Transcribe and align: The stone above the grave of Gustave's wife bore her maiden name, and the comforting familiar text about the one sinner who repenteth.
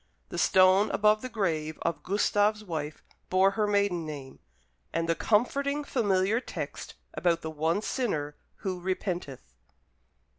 The 0.29 0.39
stone 0.39 0.89
above 0.89 1.21
the 1.21 1.29
grave 1.29 1.77
of 1.83 2.01
Gustave's 2.01 2.63
wife 2.63 3.03
bore 3.29 3.51
her 3.51 3.67
maiden 3.67 4.03
name, 4.03 4.39
and 4.91 5.07
the 5.07 5.13
comforting 5.13 5.83
familiar 5.83 6.39
text 6.39 6.95
about 7.13 7.41
the 7.43 7.51
one 7.51 7.83
sinner 7.83 8.35
who 8.55 8.79
repenteth. 8.81 9.53